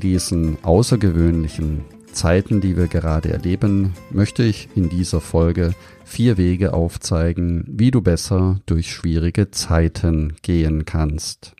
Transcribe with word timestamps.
In 0.00 0.08
diesen 0.12 0.64
außergewöhnlichen 0.64 1.84
Zeiten, 2.10 2.62
die 2.62 2.74
wir 2.74 2.88
gerade 2.88 3.28
erleben, 3.28 3.92
möchte 4.10 4.42
ich 4.42 4.70
in 4.74 4.88
dieser 4.88 5.20
Folge 5.20 5.74
vier 6.06 6.38
Wege 6.38 6.72
aufzeigen, 6.72 7.66
wie 7.68 7.90
du 7.90 8.00
besser 8.00 8.62
durch 8.64 8.90
schwierige 8.90 9.50
Zeiten 9.50 10.36
gehen 10.40 10.86
kannst. 10.86 11.54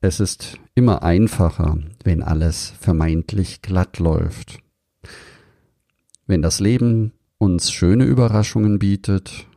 Es 0.00 0.20
ist 0.20 0.60
immer 0.76 1.02
einfacher, 1.02 1.78
wenn 2.04 2.22
alles 2.22 2.74
vermeintlich 2.78 3.60
glatt 3.60 3.98
läuft. 3.98 4.60
Wenn 6.28 6.42
das 6.42 6.60
Leben 6.60 7.10
uns 7.38 7.72
schöne 7.72 8.04
Überraschungen 8.04 8.78
bietet 8.78 9.48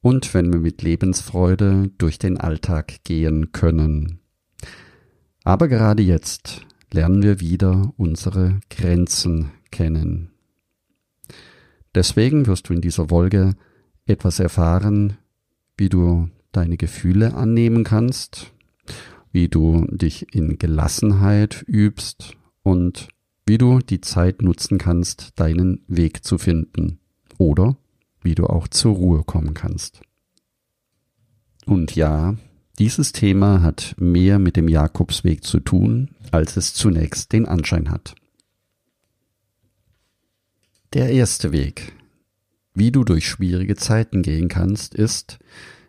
und 0.00 0.32
wenn 0.32 0.52
wir 0.52 0.60
mit 0.60 0.82
Lebensfreude 0.82 1.90
durch 1.98 2.20
den 2.20 2.38
Alltag 2.38 3.02
gehen 3.02 3.50
können. 3.50 4.20
Aber 5.46 5.68
gerade 5.68 6.02
jetzt 6.02 6.66
lernen 6.90 7.22
wir 7.22 7.38
wieder 7.38 7.92
unsere 7.96 8.58
Grenzen 8.68 9.52
kennen. 9.70 10.32
Deswegen 11.94 12.48
wirst 12.48 12.68
du 12.68 12.72
in 12.72 12.80
dieser 12.80 13.10
Folge 13.10 13.54
etwas 14.06 14.40
erfahren, 14.40 15.18
wie 15.76 15.88
du 15.88 16.28
deine 16.50 16.76
Gefühle 16.76 17.34
annehmen 17.34 17.84
kannst, 17.84 18.52
wie 19.30 19.46
du 19.46 19.86
dich 19.88 20.34
in 20.34 20.58
Gelassenheit 20.58 21.62
übst 21.68 22.36
und 22.64 23.06
wie 23.46 23.56
du 23.56 23.78
die 23.78 24.00
Zeit 24.00 24.42
nutzen 24.42 24.78
kannst, 24.78 25.38
deinen 25.38 25.84
Weg 25.86 26.24
zu 26.24 26.38
finden 26.38 26.98
oder 27.38 27.76
wie 28.20 28.34
du 28.34 28.48
auch 28.48 28.66
zur 28.66 28.96
Ruhe 28.96 29.22
kommen 29.22 29.54
kannst. 29.54 30.00
Und 31.66 31.94
ja, 31.94 32.34
dieses 32.78 33.12
Thema 33.12 33.62
hat 33.62 33.94
mehr 33.98 34.38
mit 34.38 34.56
dem 34.56 34.68
Jakobsweg 34.68 35.44
zu 35.44 35.60
tun, 35.60 36.10
als 36.30 36.56
es 36.56 36.74
zunächst 36.74 37.32
den 37.32 37.46
Anschein 37.46 37.90
hat. 37.90 38.14
Der 40.92 41.10
erste 41.10 41.52
Weg, 41.52 41.92
wie 42.74 42.92
du 42.92 43.04
durch 43.04 43.28
schwierige 43.28 43.76
Zeiten 43.76 44.22
gehen 44.22 44.48
kannst, 44.48 44.94
ist, 44.94 45.38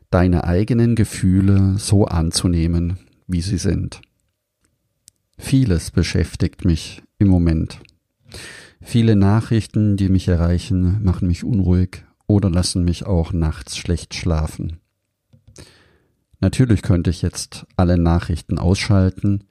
deine 0.09 0.45
eigenen 0.45 0.95
Gefühle 0.95 1.75
so 1.77 2.05
anzunehmen, 2.05 2.97
wie 3.27 3.41
sie 3.41 3.57
sind. 3.57 4.01
Vieles 5.37 5.91
beschäftigt 5.91 6.65
mich 6.65 7.03
im 7.19 7.27
Moment. 7.27 7.79
Viele 8.81 9.15
Nachrichten, 9.15 9.97
die 9.97 10.09
mich 10.09 10.27
erreichen, 10.27 11.03
machen 11.03 11.27
mich 11.27 11.43
unruhig 11.43 12.05
oder 12.25 12.49
lassen 12.49 12.83
mich 12.83 13.05
auch 13.05 13.33
nachts 13.33 13.77
schlecht 13.77 14.13
schlafen. 14.13 14.79
Natürlich 16.39 16.81
könnte 16.81 17.09
ich 17.09 17.21
jetzt 17.21 17.65
alle 17.75 17.97
Nachrichten 17.97 18.59
ausschalten 18.59 19.45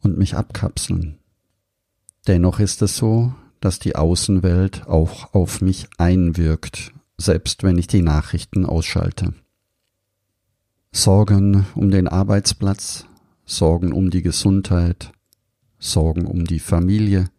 und 0.00 0.18
mich 0.18 0.36
abkapseln. 0.36 1.18
Dennoch 2.26 2.58
ist 2.58 2.82
es 2.82 2.96
so, 2.96 3.34
dass 3.60 3.78
die 3.78 3.96
Außenwelt 3.96 4.86
auch 4.86 5.32
auf 5.32 5.60
mich 5.60 5.88
einwirkt, 5.96 6.92
selbst 7.16 7.62
wenn 7.62 7.78
ich 7.78 7.86
die 7.86 8.02
Nachrichten 8.02 8.66
ausschalte. 8.66 9.34
Sorgen 10.92 11.66
um 11.74 11.90
den 11.90 12.08
Arbeitsplatz, 12.08 13.06
Sorgen 13.46 13.92
um 13.92 14.10
die 14.10 14.22
Gesundheit, 14.22 15.12
Sorgen 15.78 16.26
um 16.26 16.44
die 16.44 16.60
Familie, 16.60 17.30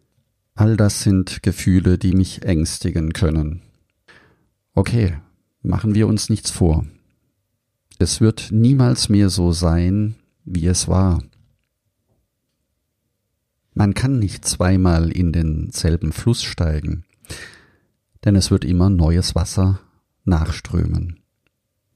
all 0.54 0.76
das 0.76 1.02
sind 1.02 1.42
Gefühle, 1.42 1.98
die 1.98 2.12
mich 2.12 2.42
ängstigen 2.42 3.12
können. 3.12 3.62
Okay, 4.74 5.16
machen 5.62 5.94
wir 5.94 6.06
uns 6.06 6.28
nichts 6.28 6.50
vor. 6.50 6.86
Es 7.98 8.20
wird 8.20 8.48
niemals 8.50 9.08
mehr 9.08 9.30
so 9.30 9.52
sein, 9.52 10.16
wie 10.44 10.66
es 10.66 10.86
war. 10.86 11.22
Man 13.72 13.94
kann 13.94 14.18
nicht 14.18 14.44
zweimal 14.44 15.10
in 15.10 15.32
denselben 15.32 16.12
Fluss 16.12 16.42
steigen, 16.42 17.04
denn 18.24 18.36
es 18.36 18.50
wird 18.50 18.64
immer 18.64 18.90
neues 18.90 19.34
Wasser 19.34 19.80
nachströmen. 20.24 21.20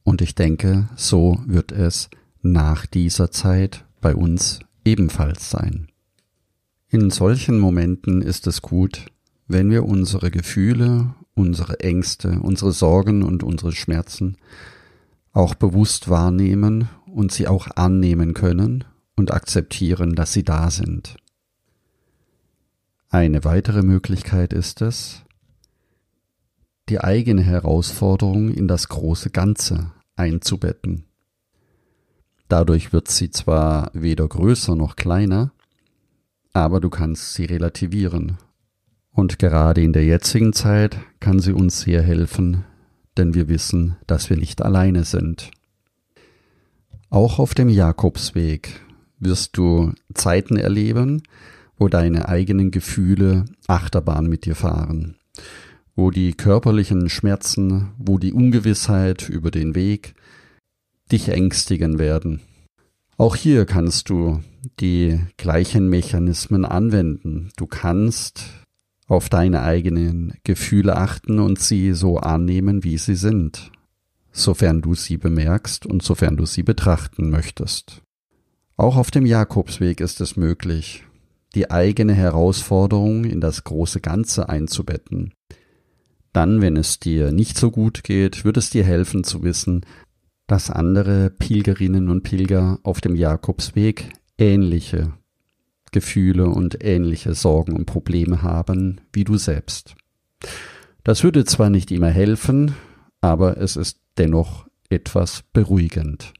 Und 0.02 0.22
ich 0.22 0.34
denke, 0.34 0.88
so 0.96 1.40
wird 1.46 1.72
es 1.72 2.08
nach 2.42 2.86
dieser 2.86 3.30
Zeit 3.30 3.84
bei 4.00 4.14
uns 4.14 4.60
ebenfalls 4.84 5.50
sein. 5.50 5.88
In 6.88 7.10
solchen 7.10 7.58
Momenten 7.58 8.22
ist 8.22 8.46
es 8.46 8.62
gut, 8.62 9.06
wenn 9.46 9.70
wir 9.70 9.84
unsere 9.84 10.30
Gefühle, 10.30 11.14
unsere 11.34 11.80
Ängste, 11.80 12.40
unsere 12.40 12.72
Sorgen 12.72 13.22
und 13.22 13.42
unsere 13.42 13.72
Schmerzen 13.72 14.36
auch 15.32 15.54
bewusst 15.54 16.08
wahrnehmen 16.08 16.88
und 17.06 17.32
sie 17.32 17.46
auch 17.46 17.68
annehmen 17.76 18.34
können 18.34 18.84
und 19.16 19.32
akzeptieren, 19.32 20.14
dass 20.14 20.32
sie 20.32 20.44
da 20.44 20.70
sind. 20.70 21.16
Eine 23.08 23.44
weitere 23.44 23.82
Möglichkeit 23.82 24.52
ist 24.52 24.82
es, 24.82 25.22
die 26.88 27.00
eigene 27.00 27.42
Herausforderung 27.42 28.50
in 28.50 28.68
das 28.68 28.88
große 28.88 29.30
Ganze 29.30 29.92
einzubetten. 30.16 31.04
Dadurch 32.48 32.92
wird 32.92 33.08
sie 33.08 33.30
zwar 33.30 33.90
weder 33.94 34.26
größer 34.26 34.74
noch 34.74 34.96
kleiner, 34.96 35.52
aber 36.52 36.80
du 36.80 36.90
kannst 36.90 37.34
sie 37.34 37.44
relativieren. 37.44 38.38
Und 39.12 39.38
gerade 39.38 39.82
in 39.82 39.92
der 39.92 40.04
jetzigen 40.04 40.52
Zeit 40.52 40.96
kann 41.20 41.38
sie 41.38 41.52
uns 41.52 41.80
sehr 41.80 42.02
helfen, 42.02 42.64
denn 43.20 43.34
wir 43.34 43.48
wissen, 43.48 43.96
dass 44.06 44.30
wir 44.30 44.36
nicht 44.36 44.62
alleine 44.62 45.04
sind. 45.04 45.50
Auch 47.10 47.38
auf 47.38 47.54
dem 47.54 47.68
Jakobsweg 47.68 48.80
wirst 49.18 49.56
du 49.56 49.92
Zeiten 50.14 50.56
erleben, 50.56 51.22
wo 51.76 51.88
deine 51.88 52.28
eigenen 52.28 52.70
Gefühle 52.70 53.44
Achterbahn 53.66 54.26
mit 54.26 54.46
dir 54.46 54.54
fahren, 54.54 55.16
wo 55.94 56.10
die 56.10 56.32
körperlichen 56.32 57.08
Schmerzen, 57.10 57.90
wo 57.98 58.18
die 58.18 58.32
Ungewissheit 58.32 59.28
über 59.28 59.50
den 59.50 59.74
Weg 59.74 60.14
dich 61.12 61.28
ängstigen 61.28 61.98
werden. 61.98 62.40
Auch 63.18 63.36
hier 63.36 63.66
kannst 63.66 64.08
du 64.08 64.40
die 64.78 65.20
gleichen 65.36 65.90
Mechanismen 65.90 66.64
anwenden. 66.64 67.50
Du 67.56 67.66
kannst 67.66 68.44
auf 69.10 69.28
deine 69.28 69.62
eigenen 69.62 70.34
Gefühle 70.44 70.96
achten 70.96 71.40
und 71.40 71.58
sie 71.58 71.94
so 71.94 72.18
annehmen, 72.18 72.84
wie 72.84 72.96
sie 72.96 73.16
sind, 73.16 73.72
sofern 74.30 74.82
du 74.82 74.94
sie 74.94 75.16
bemerkst 75.16 75.84
und 75.84 76.02
sofern 76.02 76.36
du 76.36 76.46
sie 76.46 76.62
betrachten 76.62 77.28
möchtest. 77.28 78.02
Auch 78.76 78.96
auf 78.96 79.10
dem 79.10 79.26
Jakobsweg 79.26 80.00
ist 80.00 80.20
es 80.20 80.36
möglich, 80.36 81.02
die 81.56 81.72
eigene 81.72 82.14
Herausforderung 82.14 83.24
in 83.24 83.40
das 83.40 83.64
große 83.64 84.00
Ganze 84.00 84.48
einzubetten. 84.48 85.34
Dann, 86.32 86.62
wenn 86.62 86.76
es 86.76 87.00
dir 87.00 87.32
nicht 87.32 87.58
so 87.58 87.72
gut 87.72 88.04
geht, 88.04 88.44
wird 88.44 88.56
es 88.56 88.70
dir 88.70 88.84
helfen 88.84 89.24
zu 89.24 89.42
wissen, 89.42 89.84
dass 90.46 90.70
andere 90.70 91.30
Pilgerinnen 91.30 92.08
und 92.10 92.22
Pilger 92.22 92.78
auf 92.84 93.00
dem 93.00 93.16
Jakobsweg 93.16 94.10
ähnliche 94.38 95.12
Gefühle 95.92 96.48
und 96.48 96.84
ähnliche 96.84 97.34
Sorgen 97.34 97.72
und 97.74 97.86
Probleme 97.86 98.42
haben 98.42 99.00
wie 99.12 99.24
du 99.24 99.36
selbst. 99.36 99.94
Das 101.04 101.24
würde 101.24 101.44
zwar 101.44 101.70
nicht 101.70 101.90
immer 101.90 102.10
helfen, 102.10 102.74
aber 103.20 103.56
es 103.58 103.76
ist 103.76 103.98
dennoch 104.18 104.66
etwas 104.88 105.42
beruhigend. 105.52 106.32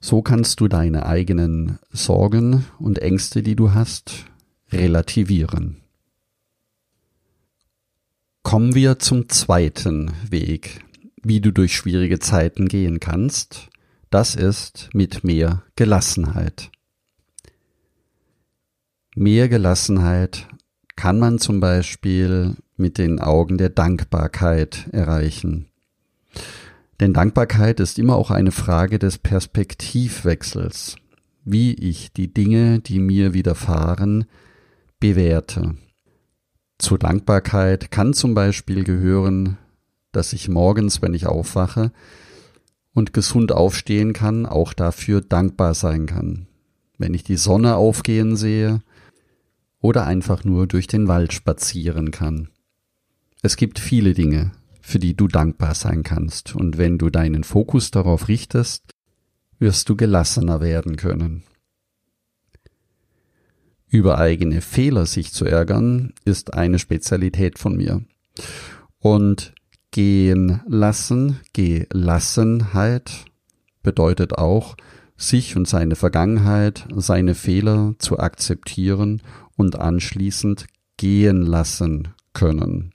So 0.00 0.22
kannst 0.22 0.60
du 0.60 0.68
deine 0.68 1.06
eigenen 1.06 1.78
Sorgen 1.90 2.64
und 2.78 3.00
Ängste, 3.00 3.42
die 3.42 3.56
du 3.56 3.74
hast, 3.74 4.24
relativieren. 4.72 5.76
Kommen 8.42 8.74
wir 8.74 8.98
zum 8.98 9.28
zweiten 9.28 10.12
Weg, 10.28 10.82
wie 11.22 11.40
du 11.40 11.52
durch 11.52 11.76
schwierige 11.76 12.18
Zeiten 12.18 12.68
gehen 12.68 12.98
kannst. 12.98 13.68
Das 14.08 14.34
ist 14.34 14.88
mit 14.94 15.22
mehr 15.22 15.62
Gelassenheit. 15.76 16.70
Mehr 19.16 19.48
Gelassenheit 19.48 20.46
kann 20.94 21.18
man 21.18 21.40
zum 21.40 21.58
Beispiel 21.58 22.54
mit 22.76 22.96
den 22.96 23.18
Augen 23.18 23.58
der 23.58 23.68
Dankbarkeit 23.68 24.86
erreichen. 24.92 25.66
Denn 27.00 27.12
Dankbarkeit 27.12 27.80
ist 27.80 27.98
immer 27.98 28.14
auch 28.14 28.30
eine 28.30 28.52
Frage 28.52 29.00
des 29.00 29.18
Perspektivwechsels, 29.18 30.94
wie 31.44 31.74
ich 31.74 32.12
die 32.12 32.32
Dinge, 32.32 32.78
die 32.78 33.00
mir 33.00 33.34
widerfahren, 33.34 34.26
bewerte. 35.00 35.74
Zur 36.78 36.98
Dankbarkeit 36.98 37.90
kann 37.90 38.14
zum 38.14 38.34
Beispiel 38.34 38.84
gehören, 38.84 39.58
dass 40.12 40.32
ich 40.32 40.48
morgens, 40.48 41.02
wenn 41.02 41.14
ich 41.14 41.26
aufwache 41.26 41.90
und 42.94 43.12
gesund 43.12 43.50
aufstehen 43.50 44.12
kann, 44.12 44.46
auch 44.46 44.72
dafür 44.72 45.20
dankbar 45.20 45.74
sein 45.74 46.06
kann. 46.06 46.46
Wenn 46.96 47.12
ich 47.12 47.24
die 47.24 47.36
Sonne 47.36 47.74
aufgehen 47.74 48.36
sehe 48.36 48.82
oder 49.80 50.06
einfach 50.06 50.44
nur 50.44 50.66
durch 50.66 50.86
den 50.86 51.08
Wald 51.08 51.32
spazieren 51.32 52.10
kann. 52.10 52.48
Es 53.42 53.56
gibt 53.56 53.78
viele 53.78 54.14
Dinge, 54.14 54.52
für 54.80 54.98
die 54.98 55.14
du 55.14 55.28
dankbar 55.28 55.74
sein 55.74 56.02
kannst, 56.02 56.54
und 56.54 56.78
wenn 56.78 56.98
du 56.98 57.10
deinen 57.10 57.44
Fokus 57.44 57.90
darauf 57.90 58.28
richtest, 58.28 58.92
wirst 59.58 59.88
du 59.88 59.96
gelassener 59.96 60.60
werden 60.60 60.96
können. 60.96 61.42
Über 63.88 64.18
eigene 64.18 64.60
Fehler 64.60 65.06
sich 65.06 65.32
zu 65.32 65.44
ärgern, 65.44 66.12
ist 66.24 66.54
eine 66.54 66.78
Spezialität 66.78 67.58
von 67.58 67.76
mir. 67.76 68.04
Und 68.98 69.54
gehen 69.90 70.60
lassen, 70.66 71.40
Gelassenheit 71.52 73.24
bedeutet 73.82 74.38
auch, 74.38 74.76
sich 75.16 75.56
und 75.56 75.68
seine 75.68 75.96
Vergangenheit, 75.96 76.86
seine 76.96 77.34
Fehler 77.34 77.94
zu 77.98 78.18
akzeptieren 78.18 79.22
und 79.60 79.76
anschließend 79.76 80.66
gehen 80.96 81.42
lassen 81.42 82.08
können. 82.32 82.92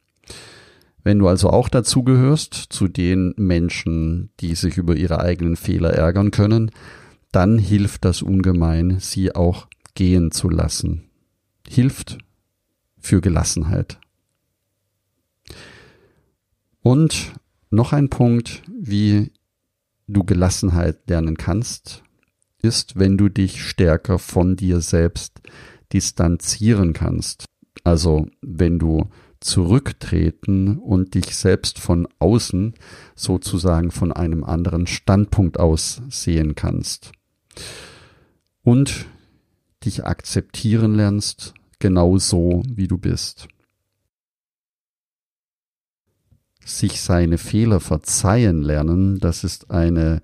Wenn 1.04 1.20
du 1.20 1.28
also 1.28 1.52
auch 1.52 1.70
dazu 1.70 2.04
gehörst, 2.04 2.56
zu 2.56 2.88
den 2.88 3.36
Menschen, 3.38 4.32
die 4.40 4.56
sich 4.56 4.78
über 4.78 4.96
ihre 4.96 5.20
eigenen 5.20 5.56
Fehler 5.56 5.94
ärgern 5.94 6.32
können, 6.32 6.72
dann 7.32 7.60
hilft 7.60 8.04
das 8.04 8.24
ungemein, 8.24 9.00
sie 9.00 9.36
auch 9.36 9.68
gehen 9.94 10.32
zu 10.32 10.50
lassen. 10.50 11.04
Hilft 11.68 12.18
für 12.98 13.22
Gelassenheit. 13.22 14.00
Und 16.82 17.34
noch 17.70 17.94
ein 17.94 18.10
Punkt, 18.10 18.64
wie 18.68 19.32
du 20.08 20.24
Gelassenheit 20.24 21.08
lernen 21.08 21.38
kannst, 21.38 22.04
ist, 22.62 22.98
wenn 22.98 23.18
du 23.18 23.30
dich 23.30 23.64
stärker 23.64 24.18
von 24.18 24.56
dir 24.56 24.82
selbst 24.82 25.40
distanzieren 25.96 26.94
kannst. 26.94 27.46
Also 27.86 28.28
wenn 28.42 28.80
du 28.80 29.10
zurücktreten 29.40 30.78
und 30.78 31.16
dich 31.16 31.36
selbst 31.36 31.80
von 31.80 32.08
außen 32.20 32.74
sozusagen 33.16 33.92
von 33.92 34.12
einem 34.12 34.44
anderen 34.44 34.88
Standpunkt 34.88 35.60
aus 35.60 36.02
sehen 36.10 36.56
kannst. 36.56 37.14
Und 38.64 39.06
dich 39.86 40.04
akzeptieren 40.04 40.96
lernst, 40.96 41.54
genau 41.80 42.18
so 42.18 42.64
wie 42.68 42.88
du 42.88 42.98
bist. 42.98 43.48
sich 46.66 47.00
seine 47.00 47.38
Fehler 47.38 47.80
verzeihen 47.80 48.64
lernen, 48.64 49.20
das 49.20 49.44
ist 49.44 49.70
eine 49.70 50.22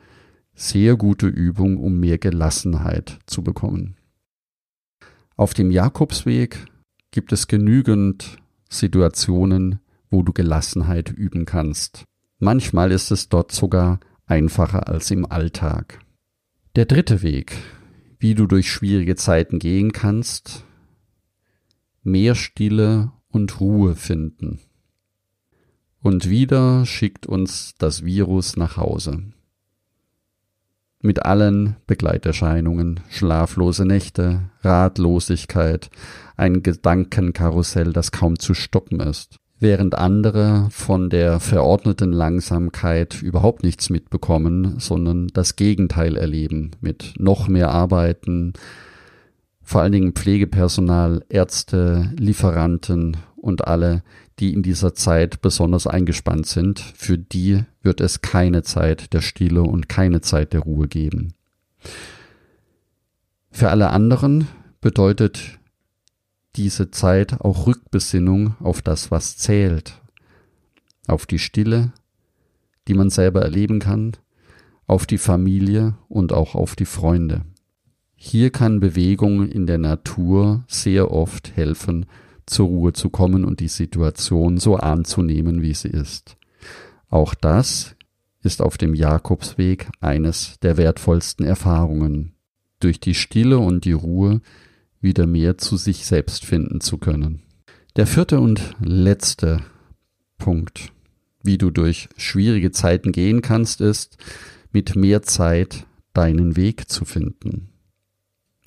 sehr 0.55 0.95
gute 0.97 1.27
Übung, 1.27 1.77
um 1.77 1.99
mehr 1.99 2.17
Gelassenheit 2.17 3.19
zu 3.27 3.43
bekommen. 3.43 3.95
Auf 5.41 5.55
dem 5.55 5.71
Jakobsweg 5.71 6.67
gibt 7.09 7.31
es 7.31 7.47
genügend 7.47 8.37
Situationen, 8.69 9.79
wo 10.11 10.21
du 10.21 10.33
Gelassenheit 10.33 11.09
üben 11.09 11.45
kannst. 11.45 12.03
Manchmal 12.37 12.91
ist 12.91 13.09
es 13.09 13.27
dort 13.27 13.51
sogar 13.51 13.99
einfacher 14.27 14.87
als 14.87 15.09
im 15.09 15.25
Alltag. 15.25 15.99
Der 16.75 16.85
dritte 16.85 17.23
Weg, 17.23 17.57
wie 18.19 18.35
du 18.35 18.45
durch 18.45 18.71
schwierige 18.71 19.15
Zeiten 19.15 19.57
gehen 19.57 19.93
kannst, 19.93 20.63
mehr 22.03 22.35
Stille 22.35 23.11
und 23.29 23.59
Ruhe 23.59 23.95
finden. 23.95 24.59
Und 26.03 26.29
wieder 26.29 26.85
schickt 26.85 27.25
uns 27.25 27.73
das 27.79 28.05
Virus 28.05 28.57
nach 28.57 28.77
Hause. 28.77 29.23
Mit 31.03 31.25
allen 31.25 31.77
Begleiterscheinungen, 31.87 32.99
schlaflose 33.09 33.85
Nächte, 33.85 34.41
Ratlosigkeit, 34.61 35.89
ein 36.37 36.61
Gedankenkarussell, 36.61 37.91
das 37.91 38.11
kaum 38.11 38.37
zu 38.37 38.53
stoppen 38.53 38.99
ist. 38.99 39.37
Während 39.59 39.95
andere 39.95 40.67
von 40.71 41.09
der 41.09 41.39
verordneten 41.39 42.11
Langsamkeit 42.11 43.21
überhaupt 43.21 43.63
nichts 43.63 43.89
mitbekommen, 43.89 44.79
sondern 44.79 45.27
das 45.27 45.55
Gegenteil 45.55 46.17
erleben, 46.17 46.71
mit 46.81 47.13
noch 47.17 47.47
mehr 47.47 47.69
Arbeiten, 47.69 48.53
vor 49.63 49.81
allen 49.81 49.91
Dingen 49.91 50.13
Pflegepersonal, 50.13 51.23
Ärzte, 51.29 52.11
Lieferanten 52.17 53.17
und 53.41 53.67
alle, 53.67 54.03
die 54.39 54.53
in 54.53 54.63
dieser 54.63 54.93
Zeit 54.93 55.41
besonders 55.41 55.87
eingespannt 55.87 56.47
sind, 56.47 56.79
für 56.79 57.17
die 57.17 57.63
wird 57.81 58.01
es 58.01 58.21
keine 58.21 58.63
Zeit 58.63 59.13
der 59.13 59.21
Stille 59.21 59.63
und 59.63 59.89
keine 59.89 60.21
Zeit 60.21 60.53
der 60.53 60.61
Ruhe 60.61 60.87
geben. 60.87 61.33
Für 63.49 63.69
alle 63.69 63.89
anderen 63.89 64.47
bedeutet 64.79 65.59
diese 66.55 66.91
Zeit 66.91 67.41
auch 67.41 67.67
Rückbesinnung 67.67 68.55
auf 68.59 68.81
das, 68.81 69.11
was 69.11 69.37
zählt, 69.37 70.01
auf 71.07 71.25
die 71.25 71.39
Stille, 71.39 71.93
die 72.87 72.93
man 72.93 73.09
selber 73.09 73.41
erleben 73.41 73.79
kann, 73.79 74.13
auf 74.87 75.05
die 75.05 75.17
Familie 75.17 75.95
und 76.09 76.33
auch 76.33 76.55
auf 76.55 76.75
die 76.75 76.85
Freunde. 76.85 77.41
Hier 78.15 78.51
kann 78.51 78.79
Bewegung 78.79 79.47
in 79.47 79.65
der 79.65 79.77
Natur 79.77 80.63
sehr 80.67 81.11
oft 81.11 81.55
helfen, 81.55 82.05
zur 82.45 82.67
Ruhe 82.67 82.93
zu 82.93 83.09
kommen 83.09 83.45
und 83.45 83.59
die 83.59 83.67
Situation 83.67 84.57
so 84.57 84.75
anzunehmen, 84.77 85.61
wie 85.61 85.73
sie 85.73 85.89
ist. 85.89 86.37
Auch 87.09 87.33
das 87.33 87.95
ist 88.43 88.61
auf 88.61 88.77
dem 88.77 88.95
Jakobsweg 88.95 89.89
eines 89.99 90.59
der 90.61 90.77
wertvollsten 90.77 91.45
Erfahrungen, 91.45 92.33
durch 92.79 92.99
die 92.99 93.13
Stille 93.13 93.59
und 93.59 93.85
die 93.85 93.91
Ruhe 93.91 94.41
wieder 94.99 95.27
mehr 95.27 95.57
zu 95.57 95.77
sich 95.77 96.05
selbst 96.05 96.45
finden 96.45 96.81
zu 96.81 96.97
können. 96.97 97.43
Der 97.95 98.07
vierte 98.07 98.39
und 98.39 98.75
letzte 98.79 99.61
Punkt, 100.37 100.93
wie 101.43 101.57
du 101.57 101.71
durch 101.71 102.09
schwierige 102.17 102.71
Zeiten 102.71 103.11
gehen 103.11 103.41
kannst, 103.41 103.81
ist, 103.81 104.17
mit 104.71 104.95
mehr 104.95 105.21
Zeit 105.21 105.85
deinen 106.13 106.55
Weg 106.55 106.89
zu 106.89 107.05
finden. 107.05 107.70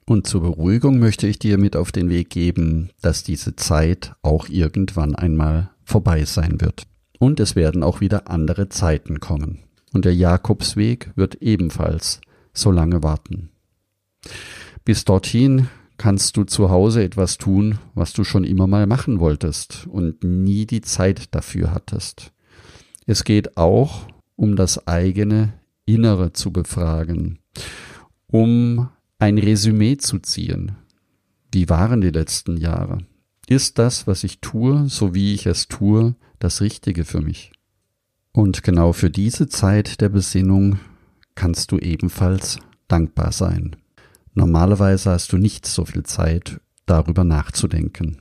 Und 0.07 0.27
zur 0.27 0.43
Beruhigung 0.43 0.99
möchte 0.99 1.27
ich 1.27 1.39
dir 1.39 1.59
mit 1.59 1.77
auf 1.77 1.91
den 1.91 2.11
Weg 2.11 2.31
geben, 2.31 2.91
dass 3.01 3.23
diese 3.23 3.57
Zeit 3.57 4.15
auch 4.23 4.49
irgendwann 4.49 5.15
einmal 5.15 5.71
vorbei 5.85 6.25
sein 6.25 6.61
wird. 6.61 6.87
Und 7.19 7.41
es 7.41 7.57
werden 7.57 7.83
auch 7.83 8.01
wieder 8.01 8.29
andere 8.29 8.69
Zeiten 8.69 9.21
kommen. 9.21 9.61
Und 9.93 10.05
der 10.05 10.15
Jakobsweg 10.15 11.13
wird 11.15 11.37
ebenfalls 11.37 12.21
so 12.53 12.71
lange 12.71 13.03
warten. 13.03 13.51
Bis 14.85 15.05
dorthin 15.05 15.69
kannst 15.97 16.37
du 16.37 16.45
zu 16.45 16.71
Hause 16.71 17.03
etwas 17.03 17.39
tun, 17.39 17.79
was 17.95 18.13
du 18.13 18.25
schon 18.25 18.45
immer 18.45 18.67
mal 18.67 18.87
machen 18.87 19.21
wolltest 19.21 19.87
und 19.87 20.23
nie 20.25 20.67
die 20.67 20.83
Zeit 20.83 21.35
dafür 21.35 21.73
hattest. 21.73 22.33
Es 23.07 23.25
geht 23.25 23.57
auch 23.57 24.07
um 24.37 24.57
das 24.57 24.87
eigene 24.87 25.55
Innere 25.87 26.33
zu 26.33 26.53
befragen, 26.53 27.39
um 28.27 28.89
ein 29.25 29.39
Resümee 29.39 29.97
zu 29.97 30.19
ziehen. 30.19 30.73
Wie 31.51 31.71
waren 31.71 32.03
die 32.03 32.11
letzten 32.11 32.59
Jahre? 32.59 32.99
Ist 33.47 33.79
das, 33.79 34.07
was 34.07 34.23
ich 34.23 34.41
tue, 34.41 34.87
so 34.91 35.15
wie 35.15 35.33
ich 35.33 35.47
es 35.47 35.67
tue, 35.67 36.15
das 36.41 36.61
Richtige 36.61 37.07
für 37.07 37.23
mich? 37.23 37.51
Und 38.33 38.63
genau 38.63 38.93
für 38.93 39.09
diese 39.09 39.49
Zeit 39.49 40.03
der 40.03 40.11
Besinnung 40.11 40.79
kannst 41.37 41.73
du 41.73 41.79
ebenfalls 41.79 42.59
dankbar 42.87 43.33
sein. 43.33 43.77
Normalerweise 44.35 45.13
hast 45.13 45.33
du 45.33 45.39
nicht 45.39 45.67
so 45.67 45.87
viel 45.87 46.03
Zeit, 46.03 46.61
darüber 46.85 47.25
nachzudenken. 47.25 48.19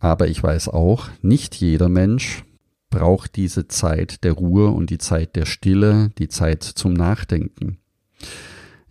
Aber 0.00 0.26
ich 0.26 0.42
weiß 0.42 0.68
auch, 0.68 1.10
nicht 1.22 1.54
jeder 1.54 1.88
Mensch 1.88 2.42
braucht 2.90 3.36
diese 3.36 3.68
Zeit 3.68 4.24
der 4.24 4.32
Ruhe 4.32 4.66
und 4.66 4.90
die 4.90 4.98
Zeit 4.98 5.36
der 5.36 5.46
Stille, 5.46 6.10
die 6.18 6.28
Zeit 6.28 6.64
zum 6.64 6.92
Nachdenken. 6.92 7.78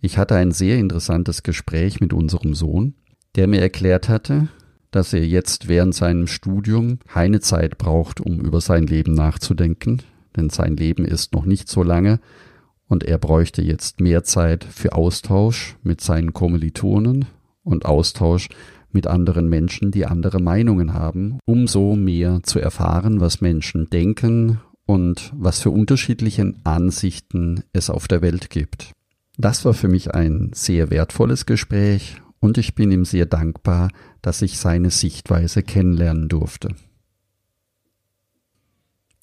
Ich 0.06 0.18
hatte 0.18 0.36
ein 0.36 0.52
sehr 0.52 0.78
interessantes 0.78 1.42
Gespräch 1.42 2.00
mit 2.00 2.12
unserem 2.12 2.54
Sohn, 2.54 2.94
der 3.34 3.48
mir 3.48 3.60
erklärt 3.60 4.08
hatte, 4.08 4.46
dass 4.92 5.12
er 5.12 5.26
jetzt 5.26 5.66
während 5.66 5.96
seinem 5.96 6.28
Studium 6.28 7.00
keine 7.08 7.40
Zeit 7.40 7.76
braucht, 7.76 8.20
um 8.20 8.38
über 8.38 8.60
sein 8.60 8.86
Leben 8.86 9.14
nachzudenken, 9.14 10.02
denn 10.36 10.48
sein 10.48 10.76
Leben 10.76 11.04
ist 11.04 11.32
noch 11.32 11.44
nicht 11.44 11.68
so 11.68 11.82
lange 11.82 12.20
und 12.86 13.02
er 13.02 13.18
bräuchte 13.18 13.62
jetzt 13.62 14.00
mehr 14.00 14.22
Zeit 14.22 14.62
für 14.62 14.92
Austausch 14.92 15.76
mit 15.82 16.00
seinen 16.00 16.32
Kommilitonen 16.32 17.24
und 17.64 17.84
Austausch 17.84 18.48
mit 18.92 19.08
anderen 19.08 19.48
Menschen, 19.48 19.90
die 19.90 20.06
andere 20.06 20.38
Meinungen 20.38 20.94
haben, 20.94 21.40
um 21.46 21.66
so 21.66 21.96
mehr 21.96 22.44
zu 22.44 22.60
erfahren, 22.60 23.20
was 23.20 23.40
Menschen 23.40 23.90
denken 23.90 24.60
und 24.86 25.32
was 25.34 25.58
für 25.58 25.70
unterschiedliche 25.70 26.54
Ansichten 26.62 27.64
es 27.72 27.90
auf 27.90 28.06
der 28.06 28.22
Welt 28.22 28.50
gibt. 28.50 28.92
Das 29.36 29.64
war 29.64 29.74
für 29.74 29.88
mich 29.88 30.14
ein 30.14 30.50
sehr 30.54 30.90
wertvolles 30.90 31.44
Gespräch 31.44 32.16
und 32.40 32.58
ich 32.58 32.74
bin 32.74 32.90
ihm 32.90 33.04
sehr 33.04 33.26
dankbar, 33.26 33.90
dass 34.22 34.42
ich 34.42 34.58
seine 34.58 34.90
Sichtweise 34.90 35.62
kennenlernen 35.62 36.28
durfte. 36.28 36.74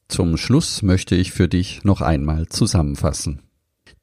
Zum 0.07 0.37
Schluss 0.37 0.83
möchte 0.83 1.15
ich 1.15 1.31
für 1.31 1.47
dich 1.47 1.83
noch 1.83 2.01
einmal 2.01 2.47
zusammenfassen. 2.47 3.41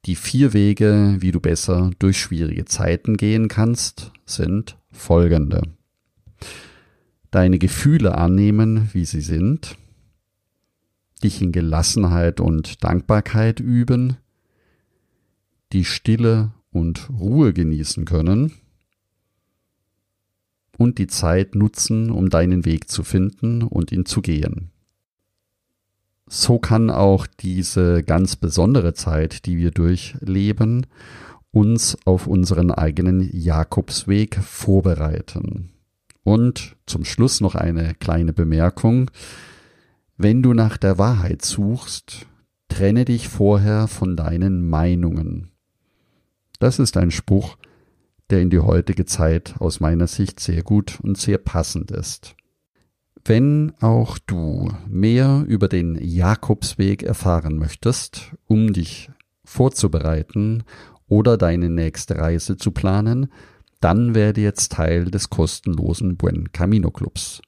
Die 0.06 0.16
vier 0.16 0.52
Wege, 0.52 1.16
wie 1.20 1.30
du 1.30 1.40
besser 1.40 1.90
durch 1.98 2.18
schwierige 2.18 2.64
Zeiten 2.64 3.16
gehen 3.16 3.48
kannst, 3.48 4.10
sind 4.24 4.76
folgende. 4.90 5.62
Deine 7.30 7.58
Gefühle 7.58 8.16
annehmen, 8.16 8.88
wie 8.92 9.04
sie 9.04 9.20
sind, 9.20 9.76
dich 11.22 11.40
in 11.42 11.52
Gelassenheit 11.52 12.40
und 12.40 12.82
Dankbarkeit 12.82 13.60
üben, 13.60 14.16
die 15.72 15.84
Stille 15.84 16.52
und 16.70 17.08
Ruhe 17.10 17.52
genießen 17.52 18.04
können 18.04 18.52
und 20.78 20.98
die 20.98 21.06
Zeit 21.06 21.54
nutzen, 21.54 22.10
um 22.10 22.30
deinen 22.30 22.64
Weg 22.64 22.90
zu 22.90 23.02
finden 23.02 23.62
und 23.62 23.92
ihn 23.92 24.06
zu 24.06 24.22
gehen. 24.22 24.70
So 26.26 26.58
kann 26.58 26.90
auch 26.90 27.26
diese 27.26 28.02
ganz 28.02 28.36
besondere 28.36 28.94
Zeit, 28.94 29.46
die 29.46 29.56
wir 29.58 29.72
durchleben, 29.72 30.86
uns 31.50 31.98
auf 32.04 32.26
unseren 32.26 32.70
eigenen 32.70 33.28
Jakobsweg 33.32 34.36
vorbereiten. 34.36 35.70
Und 36.22 36.76
zum 36.86 37.04
Schluss 37.04 37.40
noch 37.40 37.56
eine 37.56 37.94
kleine 37.94 38.32
Bemerkung. 38.32 39.10
Wenn 40.16 40.42
du 40.42 40.54
nach 40.54 40.76
der 40.76 40.98
Wahrheit 40.98 41.44
suchst, 41.44 42.26
trenne 42.68 43.04
dich 43.04 43.28
vorher 43.28 43.88
von 43.88 44.16
deinen 44.16 44.68
Meinungen. 44.68 45.49
Das 46.60 46.78
ist 46.78 46.96
ein 46.96 47.10
Spruch, 47.10 47.56
der 48.28 48.42
in 48.42 48.50
die 48.50 48.60
heutige 48.60 49.06
Zeit 49.06 49.54
aus 49.58 49.80
meiner 49.80 50.06
Sicht 50.06 50.38
sehr 50.38 50.62
gut 50.62 51.00
und 51.02 51.18
sehr 51.18 51.38
passend 51.38 51.90
ist. 51.90 52.36
Wenn 53.24 53.72
auch 53.80 54.18
du 54.18 54.70
mehr 54.86 55.44
über 55.48 55.68
den 55.68 55.98
Jakobsweg 56.00 57.02
erfahren 57.02 57.58
möchtest, 57.58 58.36
um 58.46 58.72
dich 58.72 59.10
vorzubereiten 59.44 60.62
oder 61.08 61.38
deine 61.38 61.70
nächste 61.70 62.18
Reise 62.18 62.56
zu 62.56 62.70
planen, 62.70 63.32
dann 63.80 64.14
werde 64.14 64.42
jetzt 64.42 64.72
Teil 64.72 65.06
des 65.06 65.30
kostenlosen 65.30 66.18
Buen 66.18 66.52
Camino 66.52 66.90
Clubs. 66.90 67.40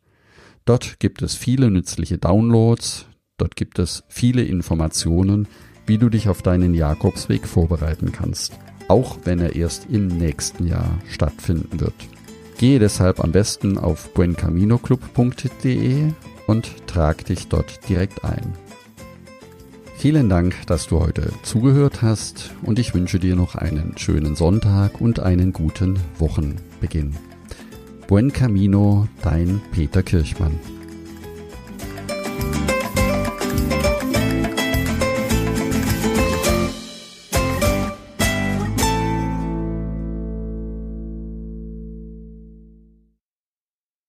Dort 0.64 1.00
gibt 1.00 1.20
es 1.20 1.34
viele 1.34 1.70
nützliche 1.70 2.16
Downloads, 2.16 3.06
dort 3.36 3.56
gibt 3.56 3.78
es 3.78 4.04
viele 4.08 4.42
Informationen, 4.42 5.48
wie 5.86 5.98
du 5.98 6.08
dich 6.08 6.28
auf 6.28 6.40
deinen 6.40 6.72
Jakobsweg 6.74 7.46
vorbereiten 7.46 8.12
kannst, 8.12 8.52
auch 8.88 9.18
wenn 9.24 9.40
er 9.40 9.54
erst 9.54 9.86
im 9.90 10.06
nächsten 10.06 10.66
Jahr 10.66 10.98
stattfinden 11.08 11.80
wird. 11.80 11.94
Gehe 12.58 12.78
deshalb 12.78 13.20
am 13.20 13.32
besten 13.32 13.78
auf 13.78 14.12
buencaminoclub.de 14.14 16.12
und 16.46 16.86
trag 16.86 17.24
dich 17.24 17.48
dort 17.48 17.88
direkt 17.88 18.24
ein. 18.24 18.54
Vielen 19.96 20.28
Dank, 20.28 20.66
dass 20.66 20.88
du 20.88 20.98
heute 20.98 21.32
zugehört 21.42 22.02
hast 22.02 22.50
und 22.62 22.78
ich 22.80 22.92
wünsche 22.92 23.20
dir 23.20 23.36
noch 23.36 23.54
einen 23.54 23.96
schönen 23.96 24.34
Sonntag 24.34 25.00
und 25.00 25.20
einen 25.20 25.52
guten 25.52 25.96
Wochenbeginn. 26.18 27.14
Buen 28.08 28.32
Camino, 28.32 29.06
dein 29.22 29.60
Peter 29.70 30.02
Kirchmann. 30.02 30.58